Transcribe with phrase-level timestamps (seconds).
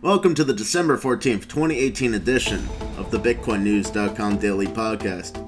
[0.00, 5.44] Welcome to the December 14th, 2018 edition of the BitcoinNews.com Daily Podcast.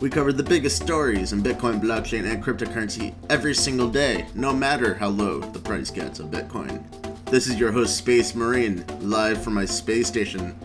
[0.00, 4.94] We cover the biggest stories in Bitcoin, blockchain, and cryptocurrency every single day, no matter
[4.94, 6.82] how low the price gets of Bitcoin.
[7.26, 10.58] This is your host, Space Marine, live from my space station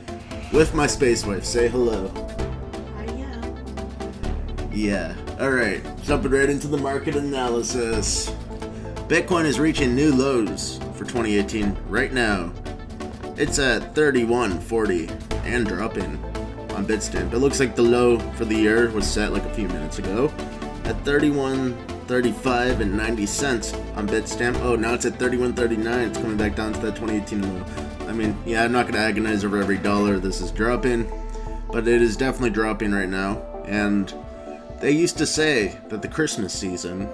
[0.52, 1.46] with my space wife.
[1.46, 2.12] Say hello.
[4.74, 5.16] Yeah.
[5.40, 8.32] Alright, jumping right into the market analysis.
[9.08, 12.52] Bitcoin is reaching new lows for 2018 right now.
[13.40, 16.22] It's at 31.40 and dropping
[16.76, 17.32] on Bitstamp.
[17.32, 20.26] It looks like the low for the year was set like a few minutes ago
[20.84, 24.60] at 31.35 and 90 cents on Bitstamp.
[24.60, 26.08] Oh, now it's at 31.39.
[26.10, 27.66] It's coming back down to that 2018 low.
[28.10, 31.10] I mean, yeah, I'm not going to agonize over every dollar this is dropping,
[31.72, 33.42] but it is definitely dropping right now.
[33.64, 34.14] And
[34.82, 37.08] they used to say that the Christmas season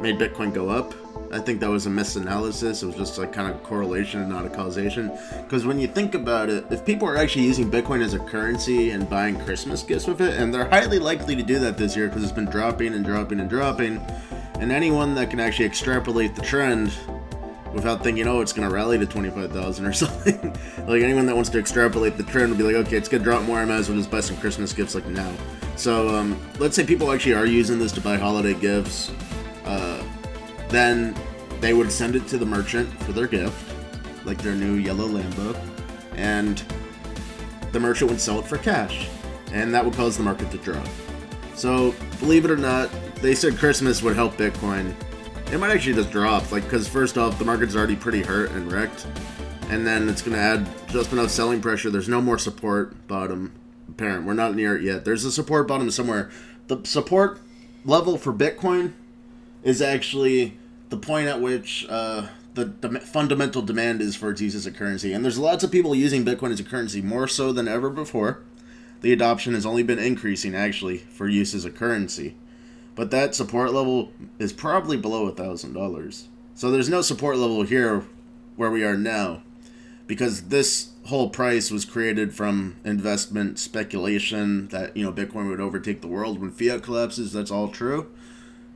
[0.00, 0.94] made Bitcoin go up.
[1.32, 2.82] I think that was a misanalysis.
[2.82, 5.16] It was just like kind of correlation and not a causation.
[5.42, 8.90] Because when you think about it, if people are actually using Bitcoin as a currency
[8.90, 12.08] and buying Christmas gifts with it, and they're highly likely to do that this year
[12.08, 13.98] because it's been dropping and dropping and dropping,
[14.58, 16.92] and anyone that can actually extrapolate the trend
[17.72, 20.56] without thinking, oh, it's going to rally to 25,000 or something.
[20.88, 23.24] like anyone that wants to extrapolate the trend would be like, okay, it's going to
[23.24, 23.58] drop more.
[23.58, 25.32] I might as well just buy some Christmas gifts like now.
[25.76, 29.12] So um, let's say people actually are using this to buy holiday gifts.
[30.70, 31.14] Then
[31.60, 33.74] they would send it to the merchant for their gift,
[34.24, 35.56] like their new yellow Lambo,
[36.16, 36.62] and
[37.72, 39.08] the merchant would sell it for cash,
[39.52, 40.86] and that would cause the market to drop.
[41.54, 44.94] So, believe it or not, they said Christmas would help Bitcoin.
[45.52, 48.70] It might actually just drop, like, because first off, the market's already pretty hurt and
[48.70, 49.06] wrecked,
[49.68, 51.90] and then it's to add just enough selling pressure.
[51.90, 53.52] There's no more support bottom
[53.88, 54.24] apparent.
[54.24, 55.04] We're not near it yet.
[55.04, 56.30] There's a support bottom somewhere.
[56.68, 57.40] The support
[57.84, 58.92] level for Bitcoin
[59.62, 60.56] is actually
[60.88, 65.12] the point at which uh, the, fundamental demand is for its use as a currency.
[65.12, 68.40] And there's lots of people using Bitcoin as a currency, more so than ever before.
[69.00, 72.36] The adoption has only been increasing, actually, for use as a currency.
[72.94, 76.24] But that support level is probably below $1,000.
[76.54, 78.04] So there's no support level here
[78.56, 79.42] where we are now.
[80.06, 86.02] Because this whole price was created from investment speculation that, you know, Bitcoin would overtake
[86.02, 87.32] the world when fiat collapses.
[87.32, 88.10] That's all true.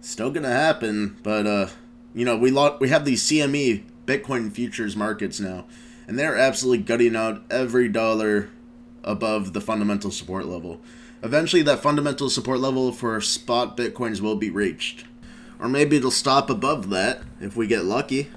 [0.04, 1.68] Still gonna happen, but uh
[2.14, 5.64] you know, we lot we have these CME Bitcoin futures markets now,
[6.06, 8.50] and they're absolutely gutting out every dollar
[9.02, 10.82] above the fundamental support level.
[11.22, 15.06] Eventually, that fundamental support level for spot Bitcoins will be reached.
[15.58, 18.30] Or maybe it'll stop above that if we get lucky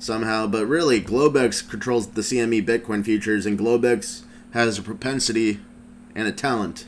[0.00, 0.48] somehow.
[0.48, 4.22] But really, Globex controls the CME Bitcoin futures, and Globex
[4.54, 5.60] has a propensity
[6.16, 6.86] and a talent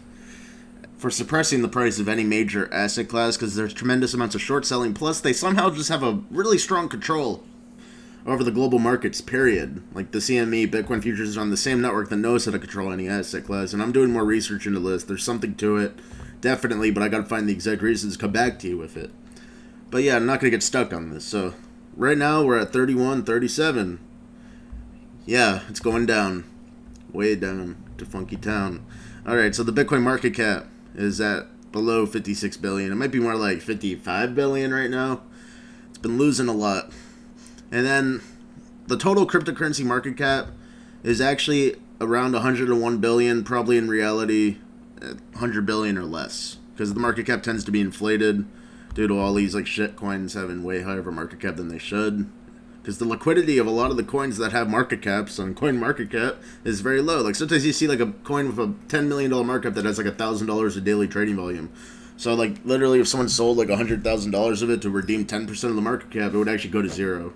[0.96, 4.64] for suppressing the price of any major asset class because there's tremendous amounts of short
[4.64, 4.94] selling.
[4.94, 7.44] Plus, they somehow just have a really strong control
[8.26, 9.82] over the global markets, period.
[9.92, 12.92] Like the CME Bitcoin futures is on the same network that knows how to control
[12.92, 13.72] any asset class.
[13.72, 15.04] And I'm doing more research into this.
[15.04, 15.98] There's something to it,
[16.40, 19.10] definitely, but I gotta find the exact reasons to come back to you with it.
[19.90, 21.24] But yeah, I'm not gonna get stuck on this.
[21.24, 21.54] So
[21.96, 23.98] right now we're at 31, 37.
[25.26, 26.44] Yeah, it's going down.
[27.12, 28.84] Way down to Funky Town.
[29.26, 32.92] Alright, so the Bitcoin market cap is at below 56 billion.
[32.92, 35.22] It might be more like 55 billion right now.
[35.88, 36.92] It's been losing a lot.
[37.70, 38.22] And then
[38.86, 40.48] the total cryptocurrency market cap
[41.02, 44.58] is actually around 101 billion, probably in reality
[45.00, 48.46] 100 billion or less because the market cap tends to be inflated
[48.94, 51.68] due to all these like shit coins having way higher of a market cap than
[51.68, 52.30] they should
[52.84, 55.80] because the liquidity of a lot of the coins that have market caps on coin
[55.80, 57.22] market cap is very low.
[57.22, 59.96] Like sometimes you see like a coin with a $10 million market cap that has
[59.96, 61.72] like a thousand dollars a daily trading volume.
[62.18, 65.24] So like literally if someone sold like a hundred thousand dollars of it to redeem
[65.24, 67.32] 10% of the market cap it would actually go to zero.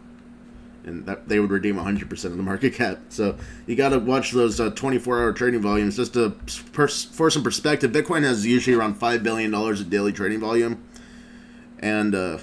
[0.84, 2.98] And that they would redeem 100% of the market cap.
[3.08, 5.96] So you got to watch those uh, 24 hour trading volumes.
[5.96, 6.36] Just to
[6.74, 10.84] pers- for some perspective bitcoin has usually around $5 billion of daily trading volume.
[11.78, 12.38] And uh,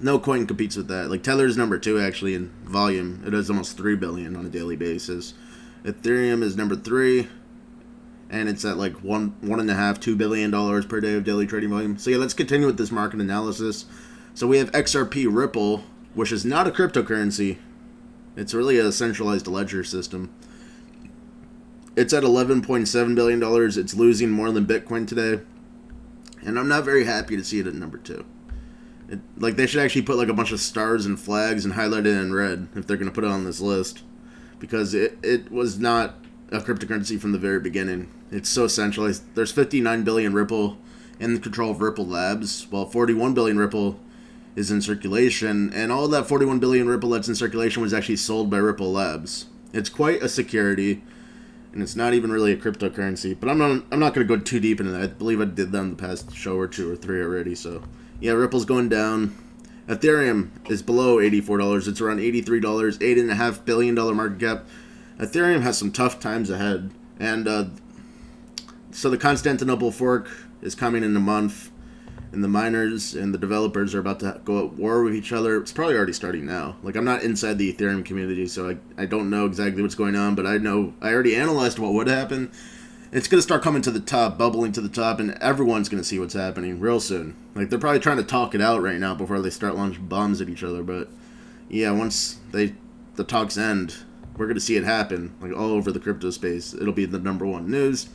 [0.00, 1.10] no coin competes with that.
[1.10, 3.22] Like Tether's number two actually in volume.
[3.26, 5.34] It does almost three billion on a daily basis.
[5.84, 7.28] Ethereum is number three,
[8.28, 11.24] and it's at like one one and a half two billion dollars per day of
[11.24, 11.96] daily trading volume.
[11.98, 13.86] So yeah, let's continue with this market analysis.
[14.34, 15.84] So we have XRP Ripple,
[16.14, 17.58] which is not a cryptocurrency.
[18.36, 20.34] It's really a centralized ledger system.
[21.96, 23.78] It's at eleven point seven billion dollars.
[23.78, 25.42] It's losing more than Bitcoin today,
[26.42, 28.26] and I'm not very happy to see it at number two.
[29.08, 32.06] It, like they should actually put like a bunch of stars and flags and highlight
[32.06, 34.02] it in red if they're gonna put it on this list,
[34.58, 36.16] because it it was not
[36.50, 38.10] a cryptocurrency from the very beginning.
[38.30, 39.22] It's so centralized.
[39.34, 40.78] There's 59 billion Ripple
[41.18, 43.98] in the control of Ripple Labs, while 41 billion Ripple
[44.54, 48.50] is in circulation, and all that 41 billion Ripple that's in circulation was actually sold
[48.50, 49.46] by Ripple Labs.
[49.72, 51.02] It's quite a security,
[51.72, 53.38] and it's not even really a cryptocurrency.
[53.38, 55.02] But I'm not I'm not going to go too deep into that.
[55.02, 57.54] I believe I did that in the past show or two or three already.
[57.54, 57.82] So
[58.20, 59.36] yeah, Ripple's going down.
[59.88, 61.86] Ethereum is below $84.
[61.86, 64.66] It's around $83, $8.5 billion market cap.
[65.18, 66.92] Ethereum has some tough times ahead.
[67.20, 67.64] And uh,
[68.90, 70.28] so the Constantinople fork
[70.60, 71.70] is coming in a month
[72.32, 75.58] and the miners and the developers are about to go at war with each other.
[75.58, 76.76] It's probably already starting now.
[76.82, 80.16] Like I'm not inside the Ethereum community, so I, I don't know exactly what's going
[80.16, 82.52] on, but I know I already analyzed what would happen.
[83.16, 86.18] It's gonna start coming to the top, bubbling to the top, and everyone's gonna see
[86.18, 87.34] what's happening real soon.
[87.54, 90.42] Like they're probably trying to talk it out right now before they start launching bombs
[90.42, 90.82] at each other.
[90.82, 91.08] But
[91.70, 92.74] yeah, once they
[93.14, 93.94] the talks end,
[94.36, 96.74] we're gonna see it happen like all over the crypto space.
[96.74, 98.10] It'll be the number one news.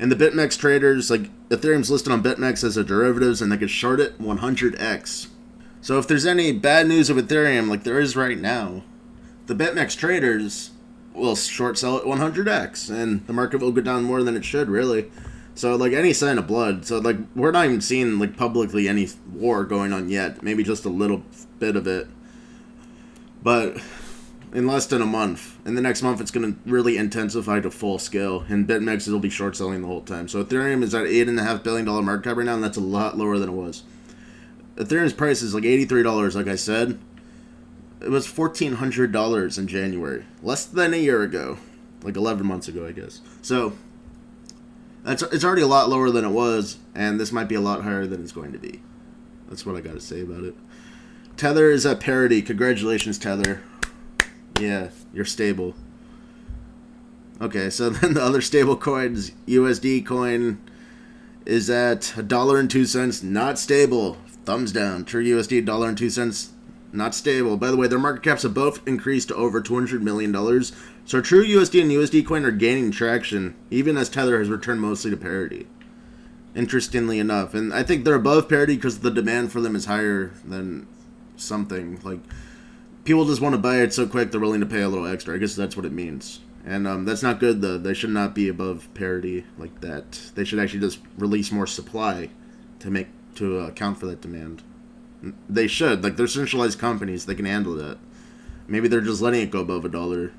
[0.00, 3.70] And the BitMEX traders, like Ethereum's listed on BitMEX as a derivatives, and they could
[3.70, 5.28] short it 100x.
[5.80, 8.82] So if there's any bad news of Ethereum, like there is right now,
[9.46, 10.72] the BitMEX traders
[11.14, 14.68] will short sell it 100x, and the market will go down more than it should,
[14.68, 15.10] really.
[15.54, 16.86] So like any sign of blood.
[16.86, 20.42] So like we're not even seeing like publicly any war going on yet.
[20.42, 21.22] Maybe just a little
[21.58, 22.08] bit of it.
[23.42, 23.78] But
[24.52, 25.58] in less than a month.
[25.66, 29.20] In the next month, it's going to really intensify to full scale, and BitMEX will
[29.20, 30.28] be short selling the whole time.
[30.28, 32.64] So Ethereum is at eight and a half billion dollar market cap right now, and
[32.64, 33.84] that's a lot lower than it was.
[34.76, 36.98] Ethereum's price is like eighty three dollars, like I said.
[38.00, 41.58] It was fourteen hundred dollars in January, less than a year ago,
[42.02, 43.20] like eleven months ago, I guess.
[43.42, 43.74] So
[45.02, 47.82] that's it's already a lot lower than it was, and this might be a lot
[47.82, 48.80] higher than it's going to be.
[49.48, 50.54] That's what I got to say about it.
[51.36, 52.42] Tether is at parity.
[52.42, 53.62] Congratulations, Tether.
[54.58, 55.74] Yeah, you're stable.
[57.40, 60.60] Okay, so then the other stable coins, USD coin
[61.46, 64.18] is at a dollar and two cents, not stable.
[64.44, 65.04] Thumbs down.
[65.04, 66.52] True USD, dollar and two cents,
[66.92, 67.56] not stable.
[67.56, 70.72] By the way, their market caps have both increased to over two hundred million dollars.
[71.04, 75.10] So True USD and USD coin are gaining traction, even as Tether has returned mostly
[75.10, 75.66] to parity.
[76.54, 80.32] Interestingly enough, and I think they're above parity because the demand for them is higher
[80.44, 80.88] than
[81.36, 82.20] something like
[83.04, 85.34] people just want to buy it so quick they're willing to pay a little extra.
[85.34, 86.40] I guess that's what it means.
[86.64, 87.78] And um, that's not good though.
[87.78, 90.32] They should not be above parity like that.
[90.34, 92.30] They should actually just release more supply
[92.80, 94.62] to make to account for that demand.
[95.48, 97.26] They should like they're centralized companies.
[97.26, 97.98] They can handle that.
[98.66, 100.32] Maybe they're just letting it go above a dollar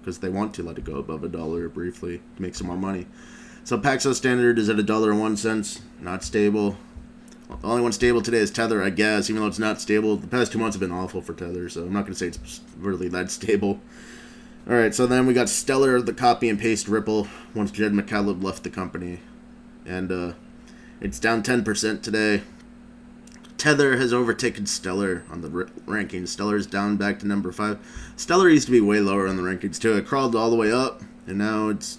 [0.00, 2.76] because they want to let it go above a dollar briefly to make some more
[2.76, 3.06] money.
[3.64, 6.76] So Paxos Standard is at a dollar and one cents, not stable.
[7.48, 10.16] The only one stable today is Tether, I guess, even though it's not stable.
[10.16, 12.26] The past two months have been awful for Tether, so I'm not going to say
[12.28, 13.80] it's really that stable.
[14.68, 18.42] All right, so then we got Stellar, the copy and paste Ripple, once Jed McCaleb
[18.42, 19.20] left the company.
[19.86, 20.32] And uh,
[21.00, 22.42] it's down 10% today.
[23.58, 26.28] Tether has overtaken Stellar on the r- rankings.
[26.28, 27.78] Stellar's down back to number five.
[28.16, 29.96] Stellar used to be way lower on the rankings, too.
[29.96, 31.98] It crawled all the way up, and now it's.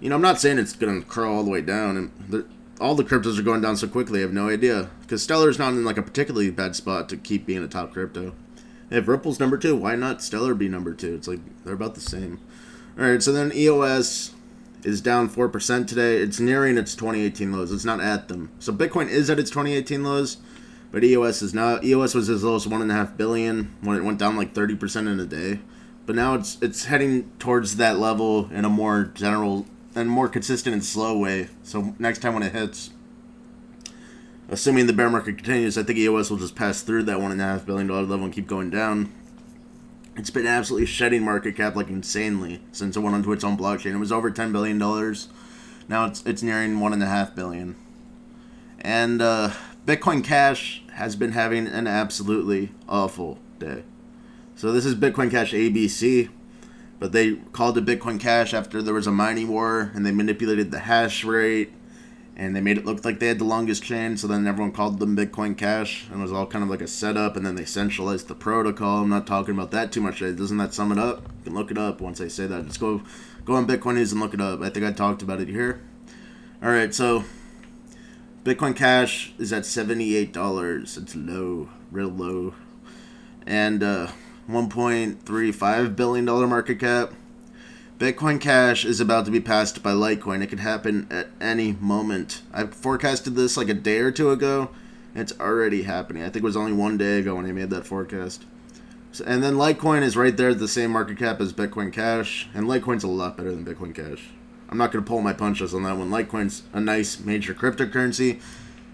[0.00, 1.96] You know, I'm not saying it's to crawl all the way down.
[1.98, 2.44] And
[2.80, 4.20] all the cryptos are going down so quickly.
[4.20, 7.44] I have no idea because Stellar's not in like a particularly bad spot to keep
[7.44, 8.34] being a top crypto.
[8.90, 11.14] If Ripple's number two, why not Stellar be number two?
[11.14, 12.40] It's like they're about the same.
[12.98, 14.32] All right, so then EOS
[14.82, 16.16] is down four percent today.
[16.16, 17.70] It's nearing its 2018 lows.
[17.70, 18.50] It's not at them.
[18.58, 20.38] So Bitcoin is at its 2018 lows,
[20.90, 21.84] but EOS is not.
[21.84, 24.54] EOS was as low as one and a half billion when it went down like
[24.54, 25.60] 30 percent in a day,
[26.06, 30.72] but now it's it's heading towards that level in a more general and more consistent
[30.72, 31.48] and slow way.
[31.62, 32.90] So next time when it hits,
[34.48, 37.40] assuming the bear market continues, I think EOS will just pass through that one and
[37.40, 39.12] a half billion dollar level and keep going down.
[40.16, 43.94] It's been absolutely shedding market cap like insanely since it went onto its own blockchain.
[43.94, 45.28] It was over ten billion dollars.
[45.88, 47.76] Now it's it's nearing one and a half billion.
[48.80, 49.50] And uh,
[49.86, 53.84] Bitcoin Cash has been having an absolutely awful day.
[54.54, 56.28] So this is Bitcoin Cash ABC
[57.00, 60.70] but they called it Bitcoin Cash after there was a mining war and they manipulated
[60.70, 61.72] the hash rate
[62.36, 64.18] and they made it look like they had the longest chain.
[64.18, 66.86] So then everyone called them Bitcoin Cash and it was all kind of like a
[66.86, 67.36] setup.
[67.36, 69.02] And then they centralized the protocol.
[69.02, 70.20] I'm not talking about that too much.
[70.20, 71.22] Doesn't that sum it up?
[71.38, 72.66] You can look it up once I say that.
[72.66, 73.00] Just go
[73.46, 74.60] go on Bitcoin News and look it up.
[74.60, 75.80] I think I talked about it here.
[76.62, 77.24] All right, so
[78.44, 80.96] Bitcoin Cash is at seventy-eight dollars.
[80.96, 82.54] It's low, real low,
[83.46, 83.82] and.
[83.82, 84.12] uh
[84.50, 87.12] 1.35 billion dollar market cap.
[87.98, 90.42] Bitcoin Cash is about to be passed by Litecoin.
[90.42, 92.42] It could happen at any moment.
[92.52, 94.70] I forecasted this like a day or two ago.
[95.14, 96.22] It's already happening.
[96.22, 98.44] I think it was only one day ago when I made that forecast.
[99.12, 102.48] So, and then Litecoin is right there at the same market cap as Bitcoin Cash,
[102.54, 104.30] and Litecoin's a lot better than Bitcoin Cash.
[104.70, 106.10] I'm not going to pull my punches on that one.
[106.10, 108.40] Litecoin's a nice major cryptocurrency.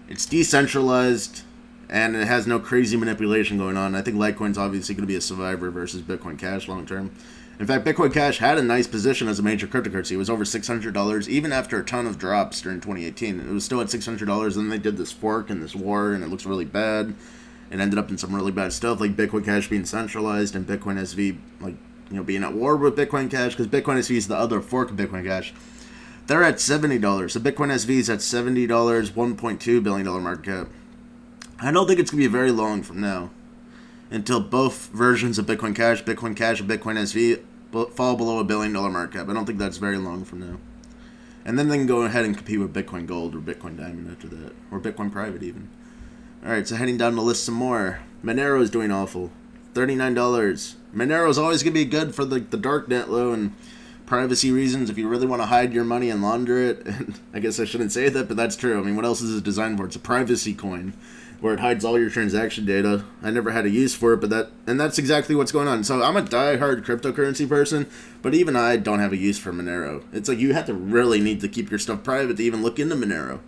[0.09, 1.43] It's decentralized
[1.89, 3.95] and it has no crazy manipulation going on.
[3.95, 7.11] I think Litecoin's obviously going to be a survivor versus Bitcoin Cash long term.
[7.59, 10.11] In fact, Bitcoin Cash had a nice position as a major cryptocurrency.
[10.11, 13.39] It was over $600 even after a ton of drops during 2018.
[13.39, 16.23] It was still at $600, and then they did this fork and this war, and
[16.23, 17.15] it looks really bad.
[17.71, 20.99] It ended up in some really bad stuff, like Bitcoin Cash being centralized and Bitcoin
[20.99, 21.75] SV, like,
[22.09, 24.91] you know, being at war with Bitcoin Cash, because Bitcoin SV is the other fork
[24.91, 25.53] of Bitcoin Cash.
[26.27, 27.31] They're at $70.
[27.31, 30.67] So Bitcoin SV is at $70, $1.2 billion market cap.
[31.59, 33.31] I don't think it's to be very long from now
[34.11, 37.41] until both versions of Bitcoin Cash, Bitcoin Cash, and Bitcoin SV
[37.91, 39.29] fall below a billion dollar market cap.
[39.29, 40.57] I don't think that's very long from now.
[41.45, 44.27] And then they can go ahead and compete with Bitcoin Gold or Bitcoin Diamond after
[44.27, 45.69] that, or Bitcoin Private even.
[46.43, 48.01] All right, so heading down the list some more.
[48.23, 49.31] Monero is doing awful,
[49.77, 50.75] thirty nine dollars.
[50.91, 53.53] Monero is always gonna be good for the the dark net low and
[54.07, 54.89] privacy reasons.
[54.89, 57.65] If you really want to hide your money and launder it, and I guess I
[57.65, 58.79] shouldn't say that, but that's true.
[58.79, 59.85] I mean, what else is it designed for?
[59.85, 60.93] It's a privacy coin
[61.41, 63.05] where it hides all your transaction data.
[63.21, 65.83] I never had a use for it, but that and that's exactly what's going on.
[65.83, 67.85] So I'm a die-hard cryptocurrency person,
[68.23, 70.03] but even I don't have a use for Monero.
[70.11, 72.79] It's like you have to really need to keep your stuff private to even look
[72.79, 73.41] into Monero,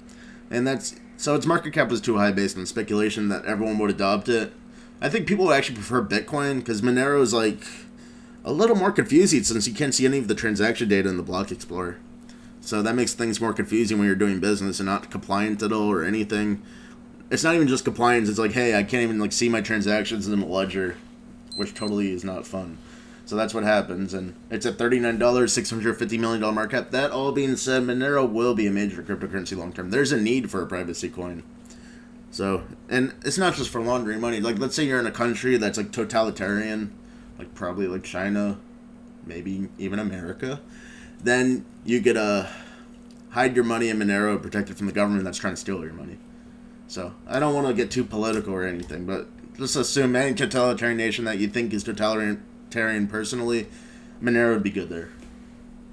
[0.52, 3.90] and that's so its market cap was too high based on speculation that everyone would
[3.90, 4.54] adopt it.
[5.02, 7.64] I think people would actually prefer Bitcoin because Monero is like
[8.44, 11.24] a little more confusing since you can't see any of the transaction data in the
[11.24, 11.98] block explorer.
[12.62, 15.90] So that makes things more confusing when you're doing business and not compliant at all
[15.92, 16.62] or anything
[17.30, 18.30] it's not even just compliance.
[18.30, 20.98] It's like, hey, I can't even like see my transactions in the ledger,
[21.56, 22.78] which totally is not fun.
[23.26, 26.54] So that's what happens, and it's at thirty nine dollars, six hundred fifty million dollar
[26.54, 26.92] market cap.
[26.92, 29.92] That all being said, Monero will be a major cryptocurrency long term.
[29.92, 31.44] There's a need for a privacy coin.
[32.32, 34.40] So, and it's not just for laundering money.
[34.40, 36.94] Like, let's say you're in a country that's like totalitarian,
[37.38, 38.60] like probably like China,
[39.26, 40.62] maybe even America.
[41.22, 42.50] Then you get a
[43.32, 45.94] hide your money in Monero, protect it from the government that's trying to steal your
[45.94, 46.18] money.
[46.88, 50.98] So I don't want to get too political or anything, but just assume any totalitarian
[50.98, 53.68] nation that you think is totalitarian personally,
[54.22, 55.10] Monero would be good there.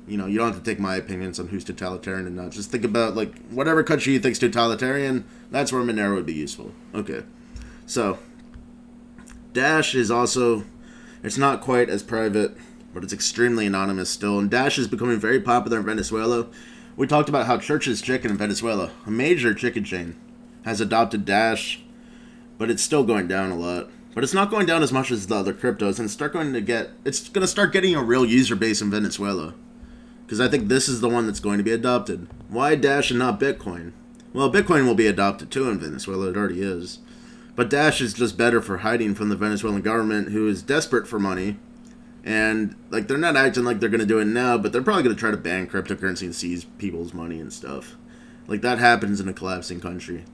[0.07, 2.53] You know, you don't have to take my opinions on who's totalitarian and not.
[2.53, 5.25] Just think about like whatever country you think's totalitarian.
[5.51, 6.73] That's where Monero would be useful.
[6.95, 7.23] Okay,
[7.87, 8.19] so
[9.53, 10.65] Dash is also
[11.23, 12.57] it's not quite as private,
[12.95, 14.39] but it's extremely anonymous still.
[14.39, 16.47] And Dash is becoming very popular in Venezuela.
[16.97, 20.17] We talked about how Church's Chicken in Venezuela, a major chicken chain,
[20.65, 21.81] has adopted Dash,
[22.59, 23.91] but it's still going down a lot.
[24.15, 26.61] But it's not going down as much as the other cryptos, and start going to
[26.61, 29.55] get it's going to start getting a real user base in Venezuela.
[30.27, 32.27] Because I think this is the one that's going to be adopted.
[32.49, 33.93] Why Dash and not Bitcoin?
[34.33, 36.31] Well, Bitcoin will be adopted too in Venezuela.
[36.31, 36.99] It already is.
[37.55, 41.19] But Dash is just better for hiding from the Venezuelan government, who is desperate for
[41.19, 41.59] money.
[42.25, 45.15] And like they're not acting like they're gonna do it now, but they're probably gonna
[45.15, 47.97] try to ban cryptocurrency and seize people's money and stuff.
[48.49, 50.25] Like that happens in a collapsing country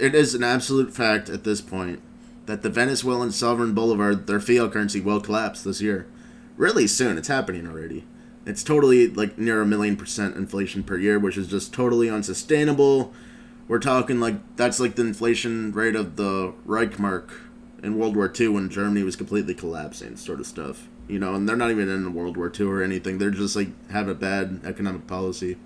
[0.00, 2.00] it is an absolute fact at this point
[2.46, 6.06] that the Venezuelan sovereign bolivar, their fiat currency, will collapse this year.
[6.56, 7.16] Really soon.
[7.16, 8.04] It's happening already.
[8.46, 13.12] It's totally like near a million percent inflation per year, which is just totally unsustainable.
[13.68, 17.30] We're talking like that's like the inflation rate of the Reichsmark
[17.82, 20.88] in World War II when Germany was completely collapsing, sort of stuff.
[21.08, 23.18] You know, and they're not even in World War II or anything.
[23.18, 25.56] They're just like have a bad economic policy.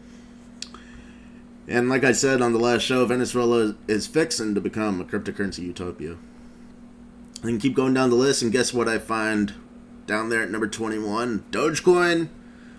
[1.67, 5.61] And like I said on the last show, Venezuela is fixing to become a cryptocurrency
[5.61, 6.17] utopia.
[7.39, 9.55] I can keep going down the list, and guess what I find
[10.07, 11.45] down there at number 21?
[11.53, 12.31] Dogecoin.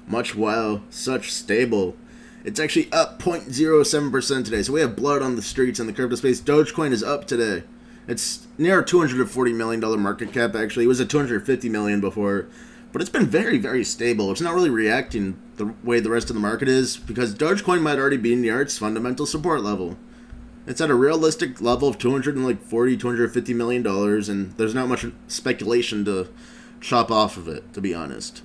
[0.10, 1.96] Much wow, such stable.
[2.44, 4.64] It's actually up 0.07% today.
[4.64, 6.42] So we have blood on the streets in the crypto space.
[6.42, 7.64] Dogecoin is up today.
[8.08, 10.84] It's near a $240 million market cap, actually.
[10.84, 12.48] It was at 250 million before
[12.92, 14.32] but it's been very, very stable.
[14.32, 18.00] It's not really reacting the way the rest of the market is because Dogecoin might
[18.00, 19.98] already be near its fundamental support level.
[20.66, 26.06] It's at a realistic level of 240, 250 million dollars, and there's not much speculation
[26.06, 26.30] to
[26.82, 28.44] chop off of it, to be honest.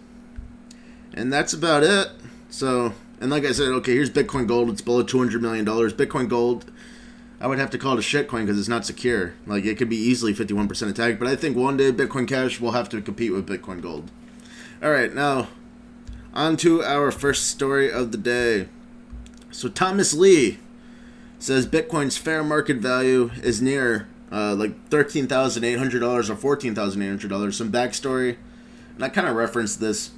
[1.14, 2.10] And that's about it.
[2.50, 4.68] So, and like I said, okay, here's Bitcoin Gold.
[4.68, 5.94] It's below 200 million dollars.
[5.94, 6.70] Bitcoin Gold
[7.44, 9.34] I would have to call it a shitcoin because it's not secure.
[9.46, 12.72] Like it could be easily 51% attacked, but I think one day Bitcoin Cash will
[12.72, 14.10] have to compete with Bitcoin Gold.
[14.82, 15.48] All right, now
[16.32, 18.68] on to our first story of the day.
[19.50, 20.58] So Thomas Lee
[21.38, 26.36] says Bitcoin's fair market value is near uh, like thirteen thousand eight hundred dollars or
[26.36, 27.58] fourteen thousand eight hundred dollars.
[27.58, 28.36] Some backstory,
[28.94, 30.12] and I kind of referenced this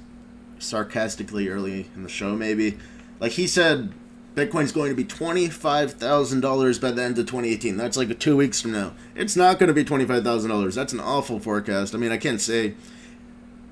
[0.59, 2.35] sarcastically early in the show.
[2.35, 2.77] Maybe
[3.19, 3.91] like he said,
[4.35, 7.77] Bitcoin's going to be twenty five thousand dollars by the end of twenty eighteen.
[7.77, 8.93] That's like two weeks from now.
[9.15, 10.75] It's not going to be twenty five thousand dollars.
[10.75, 11.95] That's an awful forecast.
[11.95, 12.75] I mean, I can't say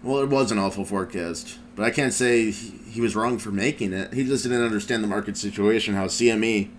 [0.05, 3.51] well, it was an awful forecast, but I can't say he, he was wrong for
[3.51, 4.13] making it.
[4.13, 6.69] He just didn't understand the market situation, how CME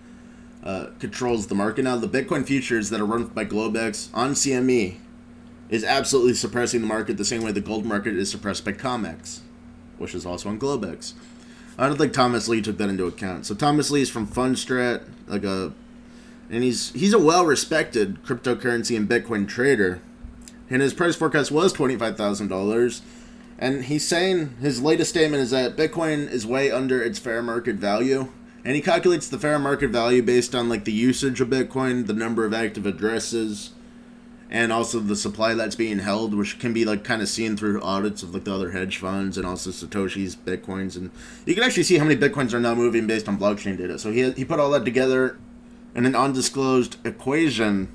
[0.63, 1.97] uh, controls the market now.
[1.97, 4.95] The Bitcoin futures that are run by Globex on CME
[5.69, 9.39] is absolutely suppressing the market the same way the gold market is suppressed by COMEX,
[9.97, 11.13] which is also on Globex.
[11.77, 13.45] I don't think Thomas Lee took that into account.
[13.45, 15.73] So Thomas Lee is from Fundstrat, like a,
[16.49, 20.01] and he's he's a well-respected cryptocurrency and Bitcoin trader,
[20.69, 23.01] and his price forecast was twenty-five thousand dollars.
[23.59, 27.77] And he's saying his latest statement is that Bitcoin is way under its fair market
[27.77, 28.27] value.
[28.63, 32.13] And he calculates the fair market value based on like the usage of Bitcoin, the
[32.13, 33.71] number of active addresses,
[34.49, 37.81] and also the supply that's being held, which can be like kind of seen through
[37.81, 41.11] audits of like the other hedge funds and also Satoshi's bitcoins, and
[41.45, 43.99] you can actually see how many bitcoins are now moving based on blockchain data.
[43.99, 45.37] So he he put all that together
[45.95, 47.89] in an undisclosed equation,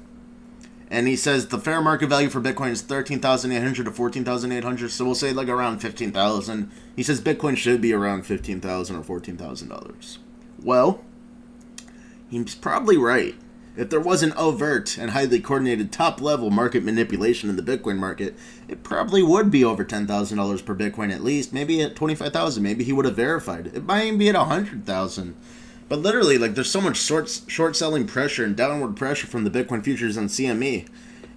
[0.90, 3.92] and he says the fair market value for Bitcoin is thirteen thousand eight hundred to
[3.92, 4.90] fourteen thousand eight hundred.
[4.90, 6.70] So we'll say like around fifteen thousand.
[6.96, 10.18] He says Bitcoin should be around fifteen thousand or fourteen thousand dollars.
[10.62, 11.02] Well,
[12.28, 13.36] he's probably right.
[13.74, 17.96] If there was an overt and highly coordinated top level market manipulation in the Bitcoin
[17.96, 18.34] market,
[18.68, 22.92] it probably would be over $10,000 per Bitcoin at least, maybe at 25,000, maybe he
[22.92, 23.68] would have verified.
[23.68, 25.34] It might even be at 100,000.
[25.88, 29.50] But literally, like there's so much short short selling pressure and downward pressure from the
[29.50, 30.86] Bitcoin futures on CME.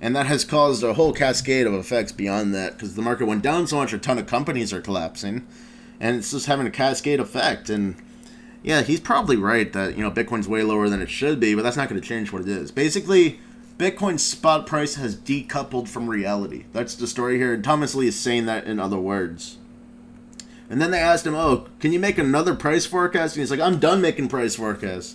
[0.01, 3.43] And that has caused a whole cascade of effects beyond that because the market went
[3.43, 5.47] down so much, a ton of companies are collapsing.
[5.99, 7.69] And it's just having a cascade effect.
[7.69, 7.95] And
[8.65, 11.61] yeah, he's probably right that you know Bitcoin's way lower than it should be, but
[11.61, 12.71] that's not going to change what it is.
[12.71, 13.39] Basically,
[13.77, 16.65] Bitcoin's spot price has decoupled from reality.
[16.73, 19.59] That's the story here, and Thomas Lee is saying that in other words.
[20.67, 23.59] And then they asked him, "Oh, can you make another price forecast?" And he's like,
[23.59, 25.13] "I'm done making price forecasts."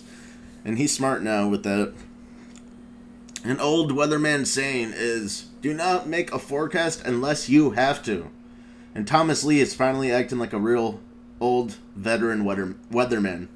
[0.63, 1.91] And he's smart now with that.
[3.43, 8.27] An old weatherman saying is, "Do not make a forecast unless you have to."
[8.95, 11.01] And Thomas Lee is finally acting like a real
[11.41, 13.49] old veteran weather, weatherman.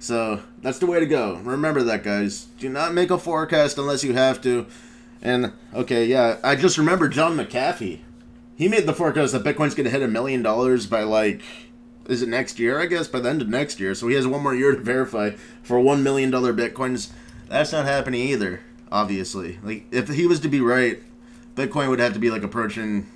[0.00, 1.36] So that's the way to go.
[1.36, 2.46] Remember that, guys.
[2.58, 4.66] Do not make a forecast unless you have to.
[5.22, 8.00] And okay, yeah, I just remember John McAfee.
[8.56, 11.42] He made the forecast that Bitcoin's going to hit a million dollars by like,
[12.08, 12.80] is it next year?
[12.80, 13.94] I guess by the end of next year.
[13.94, 15.30] So he has one more year to verify
[15.62, 17.10] for one million dollar Bitcoins.
[17.48, 18.60] That's not happening either.
[18.90, 21.02] Obviously, like if he was to be right,
[21.54, 23.06] Bitcoin would have to be like approaching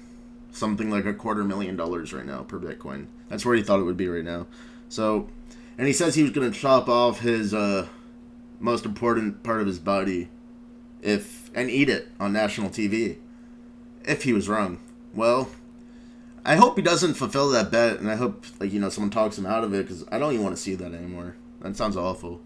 [0.53, 3.07] something like a quarter million dollars right now per Bitcoin.
[3.29, 4.47] That's where he thought it would be right now.
[4.89, 5.29] So,
[5.79, 7.89] and he says he was going to chop off his uh,
[8.61, 10.29] most important part of his body
[11.01, 13.17] if and eat it on national TV.
[14.05, 14.81] If he was wrong,
[15.15, 15.51] well,
[16.45, 19.39] I hope he doesn't fulfill that bet, and I hope like you know someone talks
[19.39, 21.37] him out of it because I don't even want to see that anymore.
[21.61, 22.41] That sounds awful.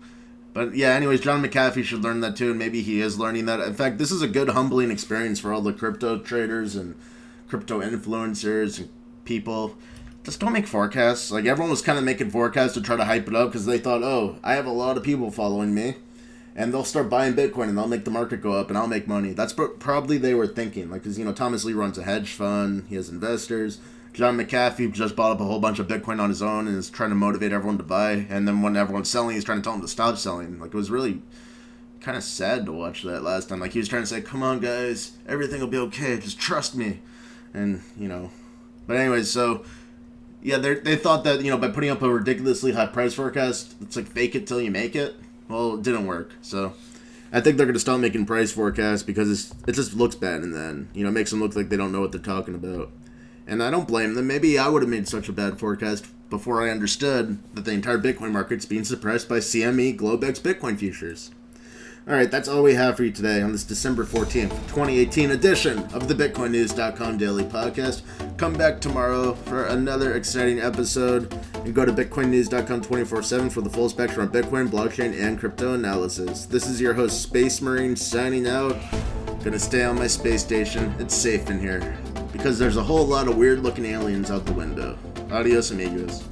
[0.52, 3.60] But yeah, anyways, John McAfee should learn that too, and maybe he is learning that.
[3.60, 6.94] In fact, this is a good humbling experience for all the crypto traders and
[7.48, 8.88] crypto influencers and
[9.24, 9.76] people.
[10.24, 11.30] Just don't make forecasts.
[11.30, 13.78] Like everyone was kind of making forecasts to try to hype it up because they
[13.78, 15.96] thought, oh, I have a lot of people following me,
[16.56, 19.06] and they'll start buying Bitcoin and they'll make the market go up and I'll make
[19.06, 19.32] money.
[19.32, 20.90] That's probably they were thinking.
[20.90, 23.78] Like, because you know Thomas Lee runs a hedge fund, he has investors.
[24.16, 26.88] John McAfee just bought up a whole bunch of Bitcoin on his own and is
[26.88, 28.12] trying to motivate everyone to buy.
[28.30, 30.58] And then when everyone's selling, he's trying to tell them to stop selling.
[30.58, 31.20] Like it was really
[32.00, 33.60] kind of sad to watch that last time.
[33.60, 36.18] Like he was trying to say, "Come on, guys, everything will be okay.
[36.18, 37.00] Just trust me."
[37.56, 38.30] And you know,
[38.86, 39.64] but anyways, so
[40.42, 43.74] yeah, they they thought that you know by putting up a ridiculously high price forecast,
[43.80, 45.16] it's like fake it till you make it.
[45.48, 46.32] Well, it didn't work.
[46.42, 46.74] So
[47.32, 50.54] I think they're gonna stop making price forecasts because it's, it just looks bad, and
[50.54, 52.90] then you know it makes them look like they don't know what they're talking about.
[53.48, 54.26] And I don't blame them.
[54.26, 57.98] Maybe I would have made such a bad forecast before I understood that the entire
[57.98, 61.30] Bitcoin market's being suppressed by CME Globex Bitcoin futures.
[62.08, 65.80] All right, that's all we have for you today on this December 14th, 2018 edition
[65.92, 68.02] of the BitcoinNews.com Daily Podcast.
[68.36, 73.70] Come back tomorrow for another exciting episode and go to BitcoinNews.com 24 7 for the
[73.70, 76.46] full spectrum of Bitcoin, blockchain, and crypto analysis.
[76.46, 78.76] This is your host, Space Marine, signing out.
[79.42, 80.94] Gonna stay on my space station.
[81.00, 81.98] It's safe in here
[82.30, 84.96] because there's a whole lot of weird looking aliens out the window.
[85.32, 86.22] Adios, amigos.